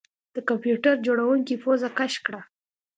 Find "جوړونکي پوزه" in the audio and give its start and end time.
1.05-1.89